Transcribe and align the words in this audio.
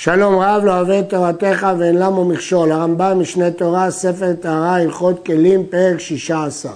שלום 0.00 0.38
רב 0.38 0.64
לא 0.64 0.72
אוהב 0.72 0.90
את 0.90 1.10
תורתך 1.10 1.66
ואין 1.78 1.98
למו 1.98 2.24
מכשול, 2.24 2.72
הרמב"ם 2.72 3.20
משנה 3.20 3.50
תורה, 3.50 3.90
ספר 3.90 4.32
טהרה, 4.40 4.76
הלכות 4.76 5.26
כלים, 5.26 5.66
פרק 5.66 6.00
שישה 6.00 6.44
עשר. 6.44 6.72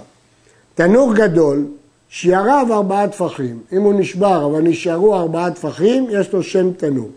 תנור 0.74 1.14
גדול, 1.14 1.66
שיעריו 2.08 2.66
ארבעה 2.70 3.08
טפחים, 3.08 3.58
אם 3.72 3.82
הוא 3.82 3.94
נשבר 3.94 4.46
אבל 4.46 4.60
נשארו 4.62 5.14
ארבעה 5.14 5.50
טפחים, 5.50 6.06
יש 6.10 6.32
לו 6.32 6.42
שם 6.42 6.72
תנור. 6.72 7.08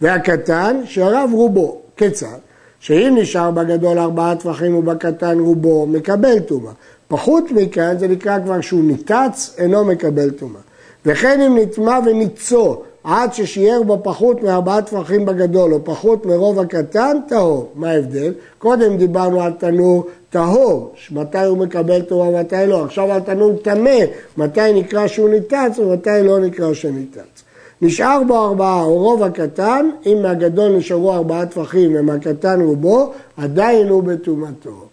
והקטן, 0.00 0.80
שיעריו 0.84 1.28
רובו, 1.32 1.80
כיצד? 1.96 2.38
שאם 2.80 3.16
נשאר 3.20 3.50
בגדול 3.50 3.98
ארבעה 3.98 4.36
טפחים 4.36 4.74
ובקטן 4.74 5.38
רובו, 5.38 5.86
מקבל 5.86 6.38
טומאה. 6.38 6.72
פחות 7.08 7.44
מכאן 7.50 7.98
זה 7.98 8.08
נקרא 8.08 8.38
כבר 8.44 8.60
שהוא 8.60 8.84
ניתץ, 8.84 9.54
אינו 9.58 9.84
מקבל 9.84 10.30
טומאה. 10.30 10.60
וכן 11.06 11.40
אם 11.40 11.58
נטמע 11.58 11.98
וניצו 12.06 12.82
עד 13.04 13.34
ששיער 13.34 13.82
בו 13.82 14.00
פחות 14.02 14.42
מארבעה 14.42 14.82
טפחים 14.82 15.24
בגדול 15.24 15.74
או 15.74 15.84
פחות 15.84 16.26
מרוב 16.26 16.60
הקטן, 16.60 17.16
טהור. 17.28 17.70
מה 17.74 17.90
ההבדל? 17.90 18.32
קודם 18.58 18.96
דיברנו 18.96 19.42
על 19.42 19.52
תנור 19.52 20.06
טהור, 20.30 20.94
מתי 21.10 21.38
הוא 21.38 21.58
מקבל 21.58 22.02
טומאה 22.02 22.28
ומתי 22.28 22.66
לא. 22.66 22.84
עכשיו 22.84 23.12
על 23.12 23.20
תנור 23.20 23.52
טמא, 23.62 23.98
מתי 24.36 24.72
נקרא 24.72 25.06
שהוא 25.06 25.28
ניתץ 25.28 25.78
ומתי 25.78 26.22
לא 26.22 26.40
נקרא 26.40 26.74
שניתץ. 26.74 27.42
נשאר 27.82 28.22
בו 28.26 28.44
ארבעה 28.44 28.82
או 28.82 28.94
רוב 28.94 29.22
הקטן, 29.22 29.90
אם 30.06 30.18
מהגדול 30.22 30.76
נשארו 30.76 31.12
ארבעה 31.12 31.46
טפחים 31.46 31.92
ומהקטן 31.94 32.60
רובו, 32.60 33.12
עדיין 33.36 33.88
הוא 33.88 34.02
בטומאתו. 34.02 34.86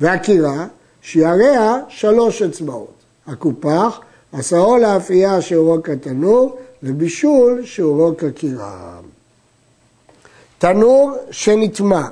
והקירה, 0.00 0.66
שיעריה 1.02 1.76
שלוש 1.88 2.42
אצבעות. 2.42 2.92
הקופח, 3.26 4.00
עשרו 4.32 4.78
לאפייה 4.78 5.40
שיעורו 5.40 5.82
כתנור, 5.82 6.56
ובישול 6.82 7.64
שיעורו 7.64 8.16
כקירה. 8.18 9.00
תנור 10.58 11.12
שנטמע 11.30 12.02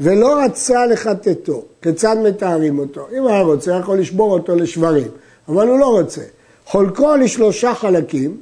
ולא 0.00 0.44
רצה 0.44 0.86
לחטטו, 0.86 1.62
כיצד 1.82 2.16
מתארים 2.24 2.78
אותו? 2.78 3.06
אם 3.18 3.26
היה 3.26 3.42
רוצה, 3.42 3.72
יכול 3.72 3.98
לשבור 3.98 4.32
אותו 4.32 4.56
לשברים, 4.56 5.08
אבל 5.48 5.68
הוא 5.68 5.78
לא 5.78 5.86
רוצה. 5.86 6.22
חולקו 6.66 7.16
לשלושה 7.16 7.74
חלקים 7.74 8.36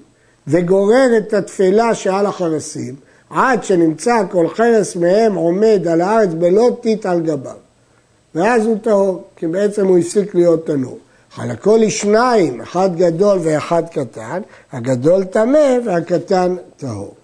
וגורר 0.46 1.16
את 1.18 1.34
התפלה 1.34 1.94
שעל 1.94 2.26
החרסים 2.26 2.94
עד 3.30 3.64
שנמצא 3.64 4.22
כל 4.30 4.48
חרס 4.48 4.96
מהם 4.96 5.34
עומד 5.34 5.88
על 5.88 6.00
הארץ 6.00 6.30
בלא 6.38 6.76
טיט 6.80 7.06
על 7.06 7.20
גביו. 7.20 7.56
ואז 8.34 8.66
הוא 8.66 8.78
טהור, 8.82 9.24
כי 9.36 9.46
בעצם 9.46 9.86
הוא 9.86 9.98
הפסיק 9.98 10.34
להיות 10.34 10.66
תנור. 10.66 10.98
חלקו 11.38 11.76
לשניים, 11.76 12.60
אחד 12.60 12.96
גדול 12.96 13.38
ואחד 13.42 13.82
קטן, 13.92 14.40
הגדול 14.72 15.24
טמא 15.24 15.78
והקטן 15.84 16.56
טהור. 16.76 17.14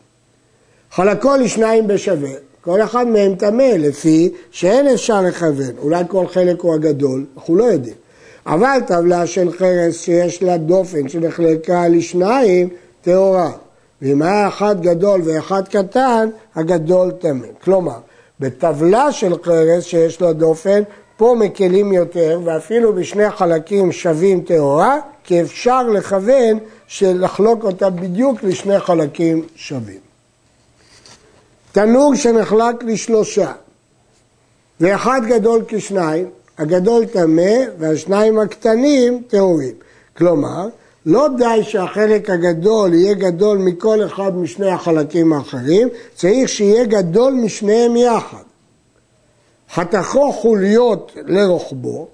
חלקו 0.92 1.36
לשניים 1.36 1.86
בשווה, 1.86 2.30
כל 2.60 2.82
אחד 2.82 3.06
מהם 3.06 3.34
טמא, 3.34 3.62
לפי 3.62 4.32
שאין 4.50 4.88
אפשר 4.88 5.22
לכוון, 5.22 5.78
אולי 5.78 6.04
כל 6.08 6.26
חלק 6.26 6.60
הוא 6.60 6.74
הגדול, 6.74 7.24
אנחנו 7.36 7.56
לא 7.56 7.64
יודעים. 7.64 7.94
אבל 8.46 8.78
טבלה 8.86 9.26
של 9.26 9.52
חרס 9.52 10.00
שיש 10.00 10.42
לה 10.42 10.56
דופן 10.56 11.08
שנחלקה 11.08 11.88
לשניים, 11.88 12.68
טהורה. 13.02 13.50
ואם 14.02 14.22
היה 14.22 14.48
אחד 14.48 14.80
גדול 14.80 15.20
ואחד 15.24 15.68
קטן, 15.68 16.28
הגדול 16.54 17.10
טמא. 17.10 17.46
כלומר, 17.64 17.98
בטבלה 18.40 19.12
של 19.12 19.34
חרס 19.42 19.84
שיש 19.84 20.20
לה 20.20 20.32
דופן, 20.32 20.82
פה 21.16 21.36
מקלים 21.38 21.92
יותר, 21.92 22.40
ואפילו 22.44 22.92
בשני 22.92 23.30
חלקים 23.30 23.92
שווים 23.92 24.40
טהורה, 24.40 25.00
כי 25.24 25.42
אפשר 25.42 25.82
לכוון 25.82 26.58
שלחלוק 26.86 27.64
אותה 27.64 27.90
בדיוק 27.90 28.42
לשני 28.42 28.78
חלקים 28.78 29.46
שווים. 29.56 29.98
תנור 31.72 32.14
שנחלק 32.14 32.84
לשלושה, 32.84 33.52
ואחד 34.80 35.20
גדול 35.28 35.62
כשניים, 35.68 36.30
הגדול 36.58 37.06
טמא 37.06 37.52
והשניים 37.78 38.38
הקטנים 38.38 39.22
טהורים. 39.28 39.74
כלומר, 40.16 40.68
לא 41.06 41.28
די 41.38 41.62
שהחלק 41.62 42.30
הגדול 42.30 42.94
יהיה 42.94 43.14
גדול 43.14 43.58
מכל 43.58 44.06
אחד 44.06 44.36
משני 44.36 44.70
החלקים 44.70 45.32
האחרים, 45.32 45.88
צריך 46.14 46.48
שיהיה 46.48 46.84
גדול 46.84 47.32
משניהם 47.32 47.96
יחד. 47.96 48.53
חתכו 49.74 50.32
חוליות 50.32 51.12
לרוחבו, 51.26 52.06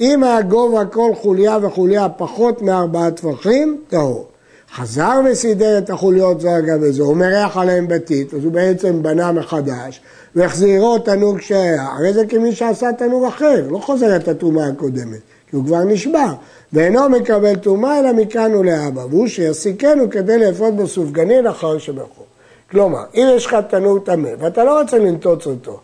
אם 0.00 0.24
הגובה 0.24 0.84
כל 0.84 1.10
חוליה 1.14 1.58
וחוליה 1.62 2.08
פחות 2.08 2.62
מארבעה 2.62 3.10
טפחים, 3.10 3.80
טהור. 3.88 4.26
חזר 4.74 5.20
וסידר 5.24 5.78
את 5.78 5.90
החוליות 5.90 6.40
זו 6.40 6.48
אגב 6.58 6.78
וזו, 6.80 7.04
הוא 7.04 7.16
מריח 7.16 7.56
עליהם 7.56 7.88
בטיט, 7.88 8.34
אז 8.34 8.44
הוא 8.44 8.52
בעצם 8.52 9.02
בנה 9.02 9.32
מחדש, 9.32 10.00
והחזירו 10.36 10.98
תנור 10.98 11.38
כשהיה. 11.38 11.82
הרי 11.82 12.12
זה 12.12 12.26
כמי 12.26 12.54
שעשה 12.54 12.92
תנור 12.98 13.28
אחר, 13.28 13.66
לא 13.70 13.78
חוזר 13.78 14.16
את 14.16 14.28
הטומאה 14.28 14.66
הקודמת, 14.66 15.20
כי 15.50 15.56
הוא 15.56 15.64
כבר 15.64 15.84
נשבר, 15.84 16.32
ואינו 16.72 17.08
מקבל 17.08 17.56
טומאה 17.56 17.98
אלא 17.98 18.12
מכאן 18.12 18.54
ולהבא, 18.54 19.00
והוא 19.10 19.26
שיסיקנו 19.26 20.10
כדי 20.10 20.38
לאפות 20.38 20.76
בו 20.76 20.86
סופגנין 20.86 21.46
אחר 21.46 21.78
שבחור. 21.78 22.26
כלומר, 22.70 23.04
אם 23.14 23.26
יש 23.36 23.46
לך 23.46 23.56
תנור 23.68 23.98
טמא 23.98 24.30
ואתה 24.38 24.64
לא 24.64 24.80
רוצה 24.80 24.98
לנטוץ 24.98 25.46
אותו, 25.46 25.80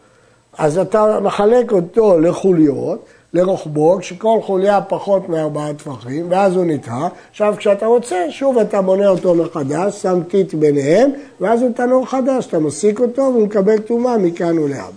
אז 0.59 0.79
אתה 0.79 1.19
מחלק 1.23 1.73
אותו 1.73 2.21
לחוליות, 2.21 2.99
לרוחבו, 3.35 3.99
כשכל 4.01 4.39
חוליה 4.43 4.81
פחות 4.81 5.29
מארבעה 5.29 5.75
טפחים, 5.75 6.27
ואז 6.29 6.57
הוא 6.57 6.65
נטהר. 6.65 7.09
עכשיו, 7.31 7.55
כשאתה 7.59 7.87
רוצה, 7.87 8.17
שוב 8.31 8.59
אתה 8.59 8.83
בונה 8.83 9.09
אותו 9.09 9.35
מחדש, 9.35 10.03
שם 10.03 10.21
טיט 10.29 10.55
ביניהם, 10.55 11.11
ואז 11.41 11.63
הוא 11.63 11.71
תנור 11.77 12.07
חדש, 12.07 12.47
אתה 12.47 12.59
מסיק 12.59 13.01
אותו 13.01 13.23
והוא 13.23 13.47
מקבל 13.47 13.79
טומאה 13.79 14.19
מכאן 14.19 14.59
ולהבא. 14.59 14.93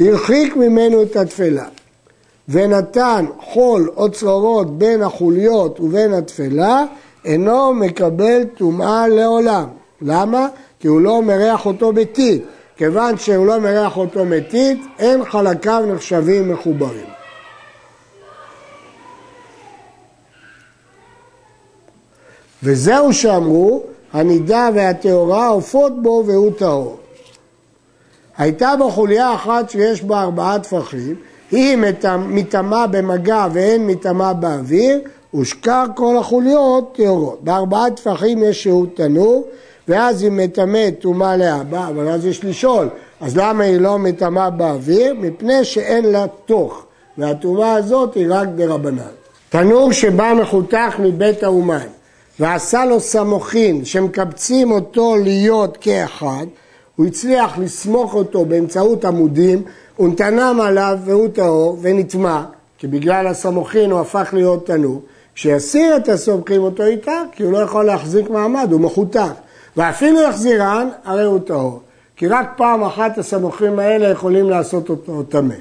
הרחיק 0.00 0.56
ממנו 0.56 1.02
את 1.02 1.16
התפלה, 1.16 1.64
ונתן 2.48 3.24
חול 3.40 3.90
או 3.96 4.10
צרורות 4.10 4.78
בין 4.78 5.02
החוליות 5.02 5.80
ובין 5.80 6.12
התפלה, 6.12 6.84
אינו 7.24 7.74
מקבל 7.74 8.44
טומאה 8.58 9.08
לעולם. 9.08 9.66
למה? 10.02 10.48
כי 10.80 10.88
הוא 10.88 11.00
לא 11.00 11.22
מריח 11.22 11.66
אותו 11.66 11.92
בטיט. 11.92 12.42
כיוון 12.80 13.18
שהוא 13.18 13.46
לא 13.46 13.60
מריח 13.60 13.96
אותו 13.96 14.24
מתית, 14.24 14.82
אין 14.98 15.24
חלקיו 15.24 15.84
נחשבים 15.94 16.52
מחוברים. 16.52 17.06
וזהו 22.62 23.12
שאמרו, 23.12 23.82
הנידה 24.12 24.68
והטהורה 24.74 25.48
עופות 25.48 26.02
בו 26.02 26.24
והוא 26.26 26.52
טהור. 26.58 26.96
הייתה 28.38 28.72
בו 28.78 28.90
חוליה 28.90 29.34
אחת 29.34 29.70
שיש 29.70 30.02
בה 30.02 30.22
ארבעה 30.22 30.58
טפחים, 30.58 31.14
היא 31.50 31.78
מטמאה 32.28 32.86
במגע 32.86 33.46
ואין 33.52 33.86
מטמאה 33.86 34.32
באוויר, 34.32 35.00
ושקר 35.34 35.84
כל 35.96 36.16
החוליות 36.16 36.94
טהורות. 36.96 37.44
בארבעה 37.44 37.90
טפחים 37.90 38.42
יש 38.42 38.62
שהות 38.62 38.96
תנור, 38.96 39.44
ואז 39.90 40.22
היא 40.22 40.30
מטמאת 40.30 40.94
טומאה 41.00 41.36
לאבא, 41.36 41.88
אבל 41.88 42.08
אז 42.08 42.26
יש 42.26 42.44
לשאול, 42.44 42.88
אז 43.20 43.36
למה 43.36 43.64
היא 43.64 43.80
לא 43.80 43.98
מטמאה 43.98 44.50
באוויר? 44.50 45.14
מפני 45.18 45.64
שאין 45.64 46.04
לה 46.04 46.26
תוך, 46.46 46.84
והטומאה 47.18 47.72
הזאת 47.72 48.14
היא 48.14 48.26
רק 48.30 48.48
דרבנן. 48.48 49.02
תנור 49.48 49.92
שבא 49.92 50.32
מחותך 50.42 50.98
מבית 50.98 51.42
האומן, 51.42 51.86
ועשה 52.40 52.84
לו 52.84 53.00
סמוכין 53.00 53.84
שמקבצים 53.84 54.70
אותו 54.70 55.16
להיות 55.16 55.78
כאחד, 55.80 56.46
הוא 56.96 57.06
הצליח 57.06 57.58
לסמוך 57.58 58.14
אותו 58.14 58.44
באמצעות 58.44 59.04
עמודים, 59.04 59.62
הוא 59.96 60.08
נתנם 60.08 60.58
עליו 60.62 60.98
והוא 61.04 61.28
טהור 61.28 61.78
ונטמע, 61.80 62.42
כי 62.78 62.86
בגלל 62.86 63.26
הסמוכין 63.26 63.90
הוא 63.90 64.00
הפך 64.00 64.30
להיות 64.32 64.66
תנור. 64.66 65.02
כשיסיר 65.34 65.96
את 65.96 66.08
הסומכים 66.08 66.62
אותו 66.62 66.82
איתה, 66.82 67.22
כי 67.32 67.42
הוא 67.42 67.52
לא 67.52 67.58
יכול 67.58 67.84
להחזיק 67.84 68.30
מעמד, 68.30 68.68
הוא 68.72 68.80
מחותך. 68.80 69.32
ואפילו 69.76 70.20
יחזירן, 70.20 70.88
הרי 71.04 71.24
הוא 71.24 71.38
טהור. 71.46 71.80
כי 72.16 72.28
רק 72.28 72.52
פעם 72.56 72.84
אחת 72.84 73.18
הסמוכים 73.18 73.78
האלה 73.78 74.08
יכולים 74.08 74.50
לעשות 74.50 74.88
אותו 74.88 75.22
טמא. 75.22 75.54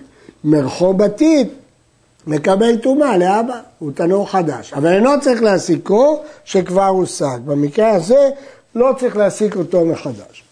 מרחו 0.44 0.94
בתית 0.94 1.48
מקבל 2.28 2.78
טומאה 2.78 3.18
לאבא, 3.18 3.60
הוא 3.80 3.92
תנור 3.96 4.32
חדש. 4.32 4.74
אבל 4.74 4.94
אינו 4.94 5.10
צריך 5.22 5.44
להסיקו 5.44 6.20
שכבר 6.46 6.88
הושג. 6.88 7.38
במקרה 7.46 7.90
הזה 7.92 8.30
לא 8.76 8.92
צריך 9.00 9.18
להסיק 9.18 9.56
אותו 9.56 9.86
מחדש. 9.86 10.44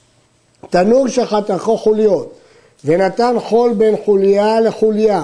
תנור 0.69 1.07
שחתכו 1.07 1.77
חוליות 1.77 2.33
ונתן 2.85 3.35
חול 3.39 3.73
בין 3.73 3.95
חוליה 4.05 4.59
לחוליה 4.59 5.23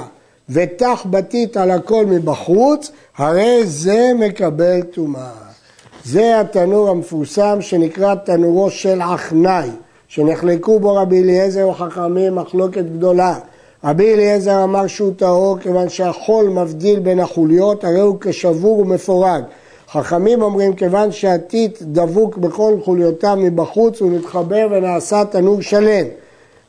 ותח 0.50 1.06
בתית 1.10 1.58
על 1.58 1.72
הכל 1.72 2.06
מבחוץ, 2.06 2.92
הרי 3.18 3.62
זה 3.66 4.12
מקבל 4.20 4.82
טומאה. 4.82 5.53
זה 6.06 6.40
התנור 6.40 6.90
המפורסם 6.90 7.58
שנקרא 7.62 8.16
תנורו 8.16 8.70
של 8.70 9.02
עכנאי, 9.02 9.70
שנחלקו 10.08 10.80
בו 10.80 10.96
רבי 10.96 11.24
אליעזר 11.24 11.68
וחכמים 11.70 12.36
מחלוקת 12.36 12.84
גדולה. 12.98 13.36
רבי 13.84 14.14
אליעזר 14.14 14.64
אמר 14.64 14.88
שהוא 14.88 15.12
טהור 15.18 15.58
כיוון 15.58 15.90
שהחול 15.90 16.46
מבדיל 16.46 17.00
בין 17.00 17.20
החוליות, 17.20 17.84
הרי 17.84 18.00
הוא 18.00 18.18
כשבור 18.22 18.80
ומפורג. 18.80 19.44
חכמים 19.92 20.42
אומרים 20.42 20.74
כיוון 20.74 21.12
שהטיט 21.12 21.82
דבוק 21.82 22.38
בכל 22.38 22.74
חוליותיו 22.84 23.38
מבחוץ 23.40 24.02
הוא 24.02 24.12
מתחבר 24.12 24.68
ונעשה 24.72 25.26
תנור 25.26 25.62
שלם. 25.62 26.06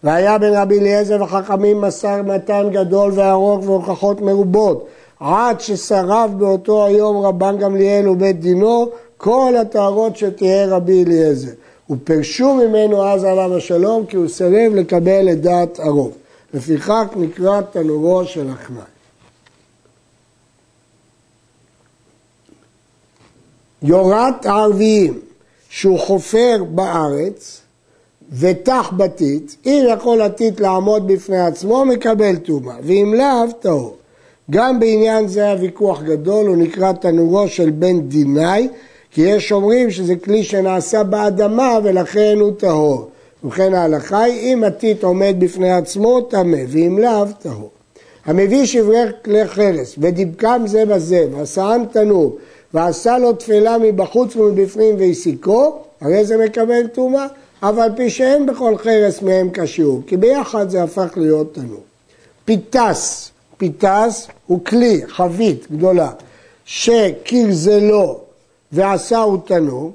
והיה 0.05 0.39
בין 0.39 0.55
רבי 0.55 0.79
אליעזר 0.79 1.23
וחכמים 1.23 1.81
מסר 1.81 2.23
מתן 2.23 2.69
גדול 2.73 3.13
וארוך 3.15 3.69
והוכחות 3.69 4.21
מרובות, 4.21 4.87
עד 5.21 5.61
ששרף 5.61 6.31
באותו 6.31 6.87
היום 6.87 7.17
רבן 7.17 7.59
גמליאל 7.59 8.09
ובית 8.09 8.41
דינו 8.41 8.91
כל 9.25 9.55
הטהרות 9.61 10.17
שתהיה 10.17 10.67
רבי 10.67 11.05
אליעזר. 11.05 11.51
ופרשו 11.91 12.55
ממנו 12.55 13.07
אז 13.07 13.25
עליו 13.25 13.57
השלום 13.57 14.07
כי 14.07 14.17
הוא 14.17 14.29
סירב 14.29 14.75
לקבל 14.75 15.33
את 15.33 15.41
דעת 15.41 15.79
הרוב. 15.79 16.13
לפיכך 16.55 17.05
נקרא 17.17 17.61
תנורו 17.61 18.25
של 18.25 18.51
עכנאי. 18.51 18.83
יורת 23.83 24.47
הערביים 24.47 25.21
שהוא 25.69 25.99
חופר 25.99 26.65
בארץ 26.71 27.61
ותח 28.33 28.93
בתית, 28.97 29.57
אם 29.67 29.85
יכול 29.93 30.23
התית 30.23 30.61
לעמוד 30.61 31.07
בפני 31.07 31.41
עצמו, 31.41 31.85
מקבל 31.85 32.37
טומאה, 32.37 32.77
ואם 32.83 33.15
לאו, 33.17 33.53
טהור. 33.61 33.97
גם 34.51 34.81
בעניין 34.81 35.29
זה 35.29 35.41
היה 35.41 35.57
ויכוח 35.61 36.03
גדול, 36.03 36.47
הוא 36.47 36.57
נקרא 36.57 36.93
תנורו 36.93 37.49
של 37.49 37.71
בן 37.71 38.01
דינאי, 38.01 38.69
כי 39.15 39.23
יש 39.23 39.53
אומרים 39.53 39.91
שזה 39.91 40.17
כלי 40.17 40.45
שנעשה 40.45 41.03
באדמה 41.03 41.79
ולכן 41.85 42.37
הוא 42.41 42.53
טהור. 42.59 43.09
ובכן 43.45 43.75
ההלכה 43.75 44.23
היא, 44.23 44.53
אם 44.53 44.65
הטיט 44.65 45.05
עומד 45.05 45.37
בפני 45.39 45.73
עצמו, 45.73 46.21
טמא, 46.21 46.59
ואם 46.69 46.99
לאו, 46.99 47.25
טהור. 47.39 47.71
המביא 48.25 48.67
שברי 48.67 49.03
כלי 49.25 49.47
חרס 49.47 49.95
ודיבקם 49.99 50.63
זה 50.67 50.85
בזה, 50.85 51.27
ועשאן 51.33 51.83
תנור, 51.93 52.39
ועשה 52.75 53.19
לו 53.19 53.33
תפלה 53.33 53.79
מבחוץ 53.79 54.37
ומבפנים 54.37 54.95
והסיקו, 54.99 55.79
הרי 56.01 56.25
זה 56.25 56.37
מקבל 56.37 56.87
טומאה, 56.87 57.27
אף 57.61 57.79
על 57.79 57.91
פי 57.97 58.11
שאין 58.11 58.47
בכל 58.47 58.77
חרס 58.77 59.23
מהם 59.23 59.51
כשיעור, 59.53 60.03
כי 60.07 60.17
ביחד 60.17 60.71
זה 60.71 60.83
הפך 60.83 61.13
להיות 61.17 61.55
תנור. 61.55 61.83
פיתס, 62.45 63.31
פיתס 63.57 64.29
הוא 64.47 64.65
כלי, 64.65 65.01
חבית 65.07 65.67
גדולה, 65.73 66.11
שקירזלו 68.75 68.91
ועשהו 68.91 69.37
תנור, 69.37 69.93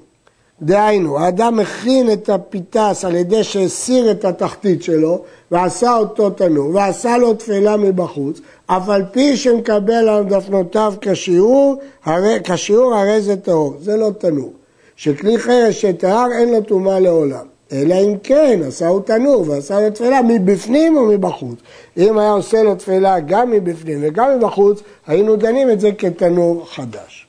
דהיינו, 0.62 1.20
האדם 1.20 1.60
הכין 1.60 2.12
את 2.12 2.30
הפיתס 2.30 3.06
על 3.06 3.16
ידי 3.16 3.44
שהסיר 3.44 4.12
את 4.12 4.26
התחתית 4.26 4.84
שלו 4.84 5.24
ועשה 5.52 5.98
אותו 5.98 6.30
תנור 6.30 6.76
ועשה 6.76 7.18
לו 7.18 7.34
תפלה 7.34 7.78
מבחוץ, 7.78 8.40
אף 8.68 8.90
על 8.90 9.04
פי 9.12 9.38
שמקבל 9.38 10.10
על 10.10 10.24
דפנותיו 10.24 10.94
כשיעור, 11.02 11.76
הרי, 12.06 12.38
כשיעור 12.44 12.96
הרי 12.96 13.22
זה 13.22 13.36
טהור, 13.36 13.78
זה 13.82 13.98
לא 13.98 14.10
תנור. 14.18 14.54
שכלי 14.96 15.40
חרש 15.40 15.82
שטהר 15.82 16.28
אין 16.32 16.52
לו 16.52 16.62
טומאה 16.62 17.00
לעולם. 17.00 17.46
אלא 17.72 17.96
אם 17.96 18.16
כן, 18.24 18.60
עשהו 18.68 19.00
תנור 19.00 19.46
ועשה 19.48 19.80
לו 19.80 19.92
תפילה 19.92 20.22
מבפנים 20.22 20.98
או 20.98 21.06
מבחוץ. 21.06 21.60
אם 21.98 22.18
היה 22.18 22.32
עושה 22.32 22.64
לו 22.64 22.76
תפילה 22.76 23.20
גם 23.20 23.52
מבפנים 23.52 24.00
וגם 24.02 24.38
מבחוץ, 24.38 24.82
היינו 25.08 25.36
דנים 25.36 25.70
את 25.70 25.80
זה 25.80 25.92
כתנור 25.92 26.66
חדש. 26.70 27.29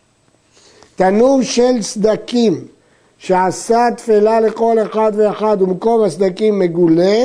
תנור 1.01 1.43
של 1.43 1.83
סדקים 1.83 2.65
שעשה 3.19 3.87
תפילה 3.97 4.41
לכל 4.41 4.77
אחד 4.83 5.13
ואחד 5.17 5.63
ומקום 5.63 6.03
הסדקים 6.03 6.59
מגולה, 6.59 7.25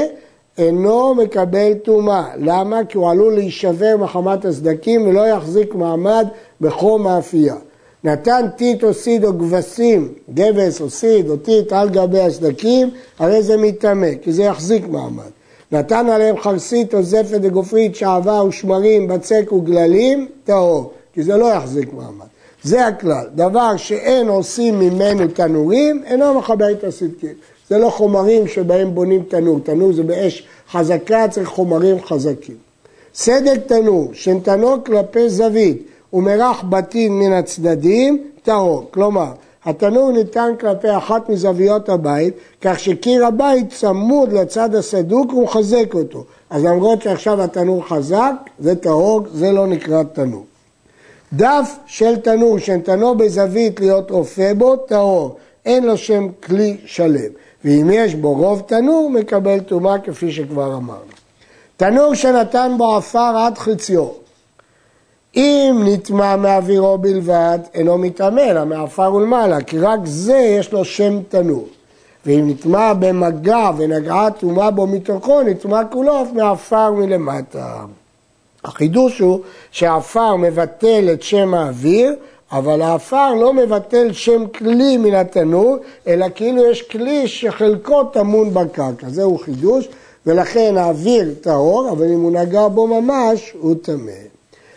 אינו 0.58 1.16
מקבל 1.16 1.74
טומאה. 1.74 2.24
למה? 2.38 2.86
כי 2.86 2.98
הוא 2.98 3.10
עלול 3.10 3.34
להישבר 3.34 3.96
מחמת 4.00 4.46
הסדקים 4.46 5.08
ולא 5.08 5.28
יחזיק 5.28 5.76
מעמד 5.76 6.28
בחום 6.62 7.04
מאפייה. 7.04 7.56
נתן 8.04 8.46
טיט 8.56 8.84
או 8.84 8.94
סיד 8.94 9.26
או 9.26 9.40
כבשים, 9.40 10.14
גבס 10.34 10.82
או 10.82 10.90
סיד 10.90 11.30
או 11.30 11.38
טיט 11.38 11.74
על 11.74 11.90
גבי 11.90 12.20
הסדקים, 12.20 12.90
הרי 13.20 13.44
זה 13.44 13.58
מטמא, 13.58 14.10
כי 14.22 14.32
זה 14.32 14.44
יחזיק 14.44 14.88
מעמד. 14.88 15.32
נתן 15.72 16.10
עליהם 16.10 16.38
חרסית 16.38 16.94
או 16.94 17.04
זפת 17.04 17.40
וגופרית, 17.42 17.96
שעבה 17.96 18.44
ושמרים, 18.44 19.08
בצק 19.08 19.52
וגללים, 19.52 20.28
טהור, 20.44 20.92
כי 21.14 21.24
זה 21.24 21.38
לא 21.38 21.46
יחזיק 21.46 21.94
מעמד. 21.94 22.35
זה 22.66 22.88
הכלל, 22.88 23.26
דבר 23.36 23.78
שאין 23.78 24.28
עושים 24.28 24.80
ממנו 24.80 25.28
תנורים, 25.28 26.04
אינו 26.06 26.34
מחבר 26.34 26.72
את 26.72 26.84
הסדקים. 26.84 27.34
זה 27.70 27.78
לא 27.78 27.90
חומרים 27.90 28.48
שבהם 28.48 28.96
בונים 28.96 29.24
תנור, 29.24 29.60
תנור 29.60 29.94
זה 29.94 30.04
באש 30.04 30.48
חזקה, 30.72 31.28
צריך 31.32 31.50
חומרים 31.50 31.98
חזקים. 32.06 32.56
סדק 33.16 33.60
תנור, 33.68 34.10
שנתנו 34.14 34.84
כלפי 34.84 35.30
זווית, 35.30 35.88
ומרח 36.14 36.64
בתים 36.70 37.20
מן 37.20 37.34
הצדדים, 37.34 38.24
טהור. 38.44 38.86
כלומר, 38.92 39.32
התנור 39.66 40.12
ניתן 40.12 40.50
כלפי 40.60 40.98
אחת 40.98 41.30
מזוויות 41.30 41.90
הבית, 41.90 42.34
כך 42.62 42.80
שקיר 42.80 43.26
הבית 43.26 43.74
צמוד 43.74 44.34
לצד 44.34 44.76
הסדוק 44.76 45.34
ומחזק 45.34 45.94
אותו. 45.94 46.24
אז 46.50 46.64
למרות 46.64 47.02
שעכשיו 47.02 47.42
התנור 47.42 47.88
חזק, 47.88 48.34
זה 48.60 48.76
טהור, 48.76 49.22
זה 49.34 49.52
לא 49.52 49.68
נקרא 49.68 50.04
תנור. 50.04 50.46
דף 51.34 51.76
של 51.86 52.16
תנור 52.16 52.60
שנתנו 52.60 53.18
בזווית 53.18 53.80
להיות 53.80 54.12
אופה 54.12 54.54
בו, 54.58 54.76
טהור. 54.76 55.36
אין 55.66 55.86
לו 55.86 55.98
שם 55.98 56.28
כלי 56.44 56.78
שלם. 56.86 57.32
ואם 57.66 57.90
יש 57.94 58.16
בו 58.16 58.34
רוב 58.34 58.64
תנור, 58.66 59.10
מקבל 59.10 59.60
טומאה 59.60 60.00
כפי 60.00 60.32
שכבר 60.32 60.74
אמרנו. 60.76 61.16
תנור 61.78 62.14
שנתן 62.14 62.72
בו 62.78 62.96
עפר 62.96 63.38
עד 63.38 63.58
חציו. 63.58 64.08
אם 65.36 65.82
נטמע 65.86 66.36
מאווירו 66.36 66.98
בלבד, 66.98 67.60
אינו 67.74 67.98
מטמא, 67.98 68.42
אלא 68.42 68.66
מעפר 68.66 69.14
ולמעלה, 69.14 69.62
כי 69.62 69.80
רק 69.80 70.00
זה 70.04 70.38
יש 70.38 70.72
לו 70.72 70.86
שם 70.86 71.20
תנור. 71.30 71.68
ואם 72.26 72.50
נטמע 72.50 72.94
במגע 72.94 73.70
ונגעה 73.78 74.32
טומאה 74.32 74.72
בו 74.72 74.88
מתוכו, 74.88 75.42
נטמע 75.42 75.82
כולו 75.92 76.22
אף 76.22 76.32
מעפר 76.34 76.92
מלמטה. 76.92 77.86
החידוש 78.66 79.20
הוא 79.20 79.40
שהעפר 79.72 80.36
מבטל 80.36 81.10
את 81.14 81.24
שם 81.24 81.54
האוויר, 81.54 82.16
אבל 82.52 82.82
העפר 82.82 83.34
לא 83.34 83.54
מבטל 83.54 84.14
שם 84.14 84.48
כלי 84.48 84.98
מן 84.98 85.16
התנור, 85.16 85.78
אלא 86.08 86.26
כאילו 86.36 86.72
יש 86.72 86.82
כלי 86.82 87.28
שחלקו 87.28 88.04
טמון 88.04 88.54
בקרקע. 88.54 89.10
זהו 89.10 89.38
חידוש, 89.38 89.88
ולכן 90.26 90.78
האוויר 90.78 91.34
טהור, 91.42 91.90
אבל 91.92 92.06
אם 92.06 92.22
הוא 92.22 92.32
נגע 92.32 92.68
בו 92.68 92.88
ממש, 92.88 93.54
הוא 93.60 93.76
טמא. 93.82 94.12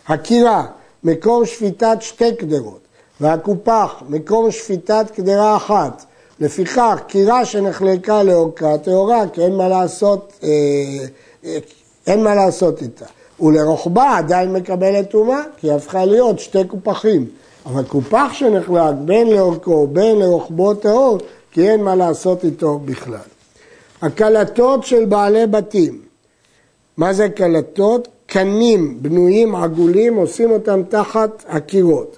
הקירה, 0.08 0.66
מקום 1.04 1.46
שפיטת 1.46 1.96
שתי 2.00 2.36
קדרות, 2.36 2.80
והקופח, 3.20 4.02
מקום 4.08 4.50
שפיטת 4.50 5.06
קדרה 5.14 5.56
אחת. 5.56 6.04
לפיכך, 6.40 7.00
קירה 7.06 7.44
שנחלקה 7.44 8.22
לאורכה 8.22 8.78
טהורה, 8.78 9.22
כי 9.32 9.40
אין 9.40 9.56
מה 9.56 9.68
לעשות, 9.68 10.32
אה, 10.42 10.48
אה, 11.44 11.58
אין 12.06 12.24
מה 12.24 12.34
לעשות 12.34 12.82
איתה. 12.82 13.04
ולרוחבה 13.40 14.16
עדיין 14.18 14.52
מקבלת 14.52 15.10
טומאה, 15.10 15.42
כי 15.56 15.66
היא 15.66 15.76
הפכה 15.76 16.04
להיות 16.04 16.38
שתי 16.38 16.64
קופחים. 16.64 17.26
אבל 17.66 17.84
קופח 17.84 18.30
שנחלק 18.32 18.94
בין 19.04 19.30
לאורכו 19.30 19.86
בין 19.86 20.18
לרוחבו 20.18 20.74
טהור, 20.74 21.18
כי 21.52 21.70
אין 21.70 21.82
מה 21.82 21.94
לעשות 21.94 22.44
איתו 22.44 22.78
בכלל. 22.78 23.28
הקלטות 24.02 24.84
של 24.84 25.04
בעלי 25.04 25.46
בתים. 25.46 26.00
מה 26.96 27.12
זה 27.12 27.28
קלטות? 27.28 28.08
קנים 28.26 28.98
בנויים 29.02 29.54
עגולים, 29.54 30.16
עושים 30.16 30.50
אותם 30.50 30.82
תחת 30.88 31.44
הקירות. 31.48 32.16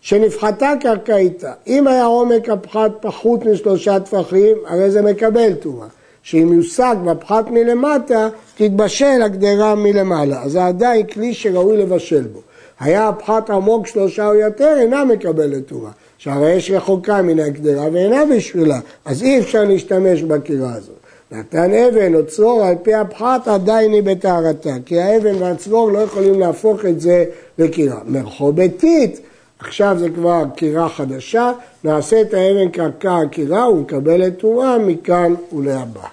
שנפחתה 0.00 0.72
קרקעיתה. 0.80 1.52
אם 1.66 1.86
היה 1.86 2.04
עומק 2.04 2.48
הפחת 2.48 2.90
פחות 3.00 3.44
משלושה 3.44 4.00
טפחים, 4.00 4.56
הרי 4.66 4.90
זה 4.90 5.02
מקבל 5.02 5.54
טומאה. 5.54 5.86
שאם 6.22 6.52
יושג 6.52 6.96
בפחת 7.04 7.50
מלמטה, 7.50 8.28
תתבשל 8.56 9.22
הגדרה 9.24 9.74
מלמעלה. 9.74 10.42
אז 10.42 10.52
זה 10.52 10.66
עדיין 10.66 11.06
כלי 11.06 11.34
שראוי 11.34 11.76
לבשל 11.76 12.22
בו. 12.22 12.40
היה 12.80 13.08
הפחת 13.08 13.50
עמוק 13.50 13.86
שלושה 13.86 14.26
או 14.26 14.34
יותר, 14.34 14.76
אינה 14.80 15.04
מקבלת 15.04 15.66
טומאה. 15.66 15.90
שהרי 16.18 16.52
יש 16.52 16.70
רחוקה 16.70 17.22
מן 17.22 17.38
הגדרה 17.38 17.88
ואינה 17.92 18.24
בשבילה, 18.36 18.80
אז 19.04 19.22
אי 19.22 19.38
אפשר 19.38 19.64
להשתמש 19.64 20.22
בקירה 20.22 20.74
הזאת. 20.74 20.96
נתן 21.32 21.74
אבן 21.74 22.14
או 22.14 22.26
צרור 22.26 22.64
על 22.64 22.74
פי 22.82 22.94
הפחת 22.94 23.48
עדיין 23.48 23.92
היא 23.92 24.02
בטהרתה, 24.02 24.74
כי 24.86 25.00
האבן 25.00 25.42
והצרור 25.42 25.92
לא 25.92 25.98
יכולים 25.98 26.40
להפוך 26.40 26.84
את 26.84 27.00
זה 27.00 27.24
לקירה. 27.58 28.00
מרחו 28.06 28.52
ביתית, 28.52 29.20
עכשיו 29.60 29.96
זה 29.98 30.10
כבר 30.10 30.42
קירה 30.56 30.88
חדשה, 30.88 31.52
נעשה 31.84 32.20
את 32.20 32.34
האבן 32.34 32.68
קרקע 32.68 33.16
הקירה 33.16 33.70
ומקבלת 33.70 34.38
טומאה 34.38 34.78
מכאן 34.78 35.34
ולהבא. 35.52 36.06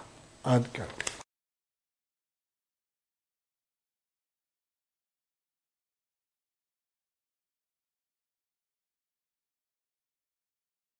עד 0.44 0.62
כאן. 0.74 0.97